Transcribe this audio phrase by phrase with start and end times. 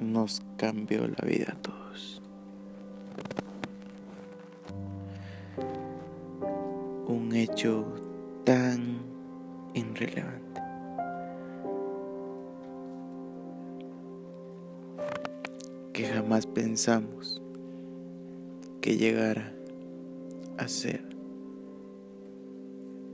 [0.00, 2.20] nos cambió la vida a todos.
[7.06, 7.84] Un hecho
[8.44, 8.98] tan
[9.74, 10.39] irrelevante.
[16.30, 17.42] Jamás pensamos
[18.80, 19.52] que llegara
[20.58, 21.02] a ser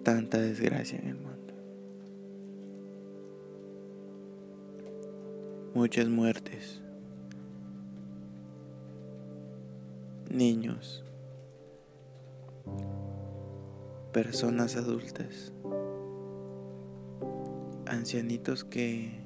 [0.02, 1.55] tanta desgracia en el mundo.
[5.73, 6.83] muchas muertes,
[10.30, 11.02] niños,
[14.12, 15.55] personas adultas,
[17.87, 19.26] ancianitos que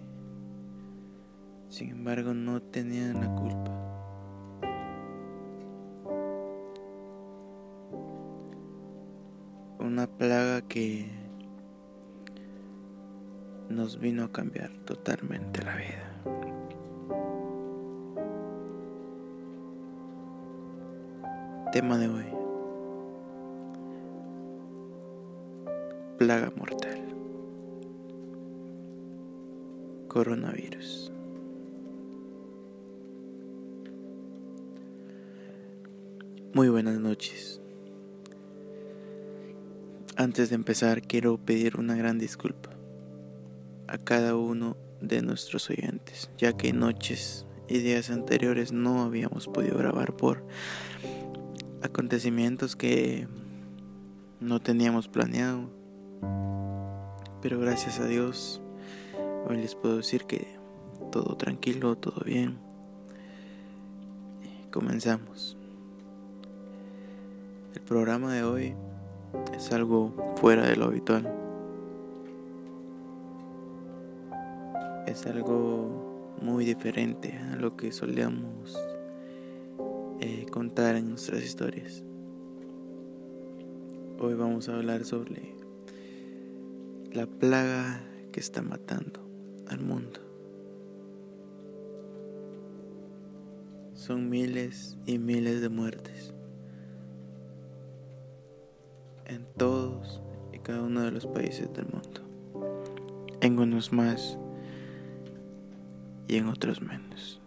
[1.70, 3.70] sin embargo no tenían la culpa.
[9.78, 11.08] Una plaga que
[13.68, 16.06] nos vino a cambiar totalmente la vida.
[21.72, 22.26] Tema de hoy.
[26.18, 27.00] Plaga mortal.
[30.08, 31.09] Coronavirus.
[36.52, 37.60] Muy buenas noches.
[40.16, 42.70] Antes de empezar quiero pedir una gran disculpa
[43.86, 49.78] a cada uno de nuestros oyentes, ya que noches y días anteriores no habíamos podido
[49.78, 50.44] grabar por
[51.82, 53.28] acontecimientos que
[54.40, 55.70] no teníamos planeado.
[57.42, 58.60] Pero gracias a Dios,
[59.48, 60.48] hoy les puedo decir que
[61.12, 62.58] todo tranquilo, todo bien.
[64.72, 65.59] Comenzamos.
[67.72, 68.74] El programa de hoy
[69.56, 71.32] es algo fuera de lo habitual.
[75.06, 78.76] Es algo muy diferente a lo que solíamos
[80.18, 82.02] eh, contar en nuestras historias.
[84.18, 85.54] Hoy vamos a hablar sobre
[87.12, 89.20] la plaga que está matando
[89.68, 90.18] al mundo.
[93.94, 96.34] Son miles y miles de muertes
[100.70, 102.20] cada uno de los países del mundo.
[103.40, 104.38] En unos más
[106.28, 107.40] y en otros menos.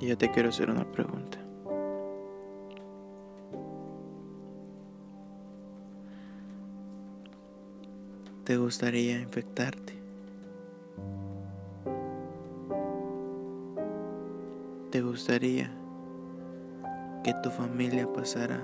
[0.00, 1.38] Y yo te quiero hacer una pregunta.
[8.44, 9.94] ¿Te gustaría infectarte?
[14.92, 15.72] ¿Te gustaría
[17.24, 18.62] que tu familia pasara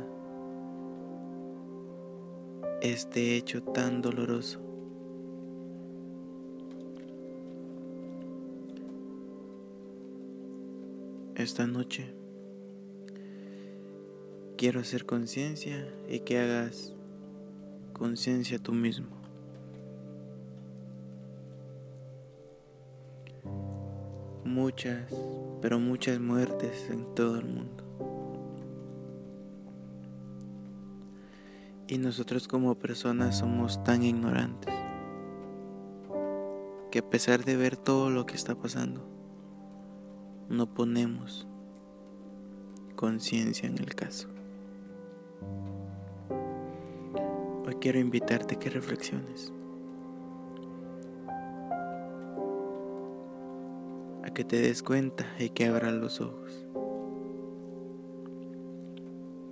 [2.80, 4.70] este hecho tan doloroso?
[11.42, 12.06] esta noche.
[14.56, 16.94] Quiero hacer conciencia y que hagas
[17.92, 19.08] conciencia tú mismo.
[24.44, 25.12] Muchas,
[25.62, 27.79] pero muchas muertes en todo el mundo.
[31.90, 34.72] Y nosotros como personas somos tan ignorantes
[36.92, 39.04] que a pesar de ver todo lo que está pasando,
[40.48, 41.48] no ponemos
[42.94, 44.28] conciencia en el caso.
[47.66, 49.52] Hoy quiero invitarte a que reflexiones,
[54.22, 56.68] a que te des cuenta y que abras los ojos,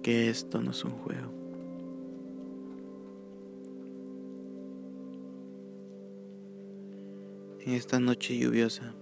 [0.05, 1.48] que esto no es un juego.
[7.69, 8.95] En esta noche lluviosa,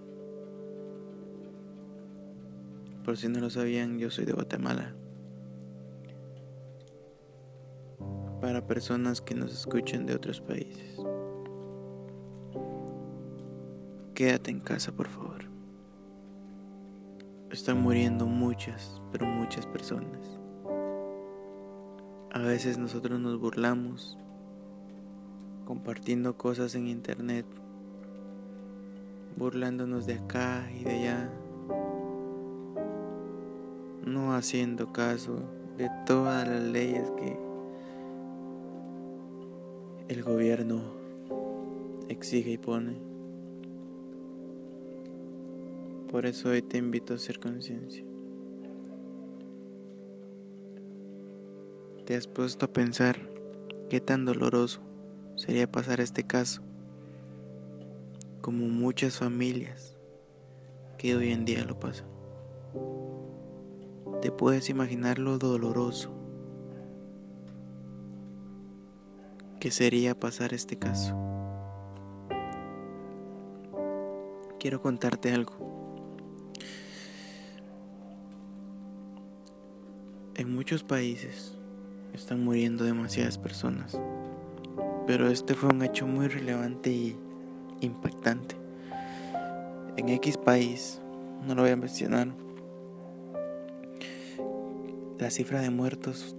[3.05, 4.93] por si no lo sabían, yo soy de Guatemala.
[8.41, 10.99] Para personas que nos escuchen de otros países.
[14.13, 15.45] Quédate en casa, por favor.
[17.49, 20.41] Están muriendo muchas, pero muchas personas.
[22.33, 24.17] A veces nosotros nos burlamos
[25.63, 27.45] compartiendo cosas en internet,
[29.37, 31.29] burlándonos de acá y de allá
[34.05, 35.39] no haciendo caso
[35.77, 37.37] de todas las leyes que
[40.07, 40.81] el gobierno
[42.07, 42.97] exige y pone.
[46.09, 48.03] Por eso hoy te invito a hacer conciencia.
[52.05, 53.17] ¿Te has puesto a pensar
[53.89, 54.79] qué tan doloroso
[55.35, 56.66] sería pasar este caso?
[58.41, 59.97] Como muchas familias
[60.97, 62.07] que hoy en día lo pasan.
[64.21, 66.11] Te puedes imaginar lo doloroso
[69.59, 71.15] que sería pasar este caso.
[74.59, 75.53] Quiero contarte algo.
[80.35, 81.55] En muchos países
[82.13, 83.99] están muriendo demasiadas personas,
[85.05, 87.17] pero este fue un hecho muy relevante y
[87.81, 88.55] impactante.
[89.97, 91.01] En X país,
[91.45, 92.27] no lo voy a mencionar,
[95.19, 96.35] la cifra de muertos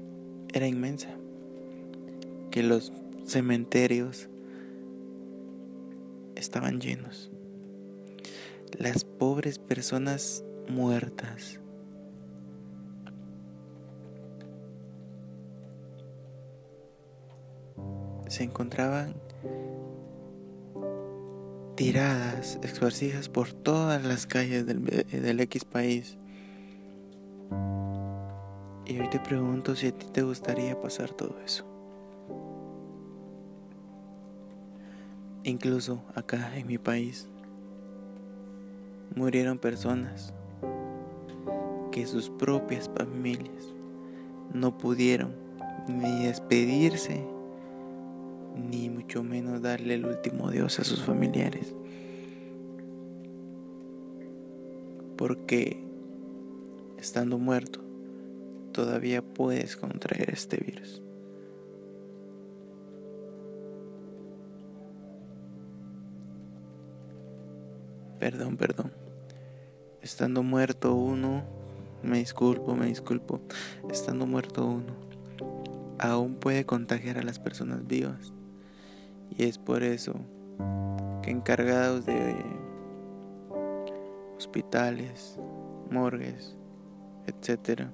[0.53, 1.09] era inmensa,
[2.51, 2.93] que los
[3.25, 4.29] cementerios
[6.37, 7.31] estaban llenos.
[8.79, 11.59] Las pobres personas muertas
[18.29, 19.15] se encontraban
[21.79, 26.19] tiradas, esparcidas por todas las calles del, del X país.
[28.85, 31.65] Y hoy te pregunto si a ti te gustaría pasar todo eso.
[35.45, 37.29] Incluso acá en mi país
[39.15, 40.35] murieron personas
[41.93, 43.73] que sus propias familias
[44.53, 45.33] no pudieron
[45.87, 47.25] ni despedirse
[48.59, 51.75] ni mucho menos darle el último adiós a sus familiares.
[55.17, 55.83] Porque
[56.99, 57.81] estando muerto
[58.73, 61.03] todavía puedes contraer este virus.
[68.19, 68.93] Perdón, perdón.
[70.03, 71.45] Estando muerto uno,
[72.03, 73.41] me disculpo, me disculpo.
[73.91, 74.95] Estando muerto uno,
[75.99, 78.33] aún puede contagiar a las personas vivas.
[79.37, 80.15] Y es por eso
[81.23, 82.35] que encargados de
[84.37, 85.39] hospitales,
[85.91, 86.57] morgues,
[87.27, 87.91] etcétera,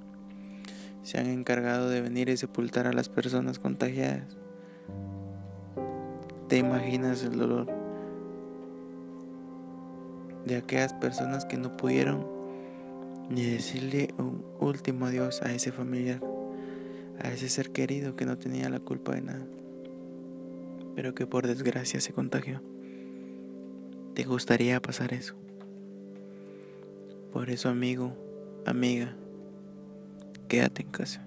[1.03, 4.37] se han encargado de venir y sepultar a las personas contagiadas.
[6.49, 7.85] ¿Te imaginas el dolor?
[10.45, 12.27] de aquellas personas que no pudieron
[13.31, 16.21] ni decirle un último adiós a ese familiar,
[17.23, 19.47] a ese ser querido que no tenía la culpa de nada,
[20.95, 22.63] pero que por desgracia se contagió.
[24.15, 25.35] ¿Te gustaría pasar eso?
[27.33, 28.17] Por eso, amigo,
[28.65, 29.17] amiga,
[30.49, 31.27] quédate en casa.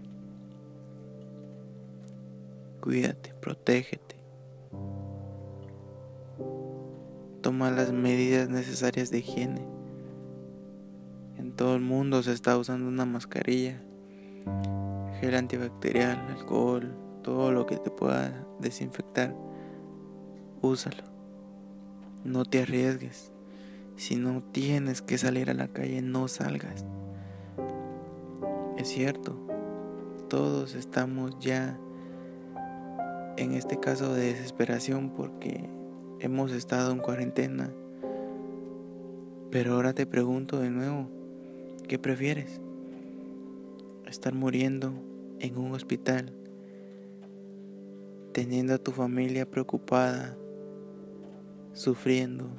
[2.82, 4.18] Cuídate, protégete.
[7.48, 9.66] toma las medidas necesarias de higiene.
[11.38, 13.82] En todo el mundo se está usando una mascarilla,
[15.22, 16.94] gel antibacterial, alcohol,
[17.24, 19.34] todo lo que te pueda desinfectar.
[20.62, 21.04] Úsalo.
[22.24, 23.32] No te arriesgues.
[23.96, 26.86] Si no tienes que salir a la calle, no salgas.
[28.78, 29.36] Es cierto,
[30.30, 31.80] todos estamos ya
[33.38, 35.70] en este caso de desesperación porque
[36.20, 37.72] hemos estado en cuarentena.
[39.52, 41.08] Pero ahora te pregunto de nuevo,
[41.88, 42.60] ¿qué prefieres?
[44.06, 44.94] ¿Estar muriendo
[45.40, 46.34] en un hospital,
[48.34, 50.38] teniendo a tu familia preocupada,
[51.78, 52.50] sufriendo,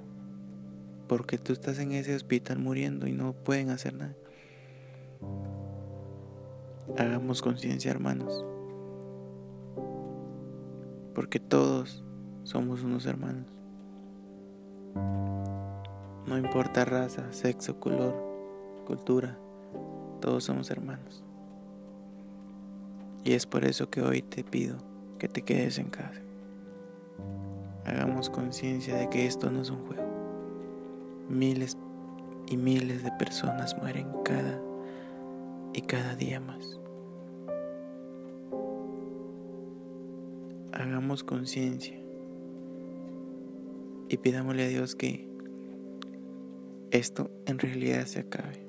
[1.09, 4.15] porque tú estás en ese hospital muriendo y no pueden hacer nada?
[6.97, 8.45] Hagamos conciencia, hermanos,
[11.15, 12.05] porque todos
[12.45, 13.47] somos unos hermanos.
[16.27, 18.15] No importa raza, sexo, color,
[18.87, 19.37] cultura,
[20.21, 21.25] todos somos hermanos.
[23.25, 24.79] Y es por eso que hoy te pido
[25.19, 26.28] que te quedes en casa.
[27.89, 30.03] Hagamos conciencia de que esto no es un juego.
[31.31, 31.79] Miles
[32.47, 34.61] y miles de personas mueren cada
[35.73, 36.79] y cada día más.
[40.73, 41.99] Hagamos conciencia
[44.11, 45.27] y pidámosle a Dios que
[46.91, 48.67] esto en realidad se acabe.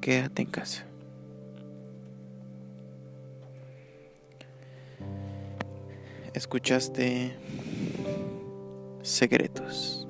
[0.00, 0.87] Quédate en casa.
[6.34, 7.34] Escuchaste
[9.02, 10.06] Secretos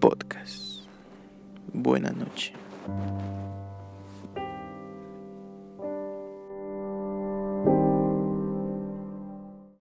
[0.00, 0.82] Podcast.
[1.72, 2.52] Buena noche.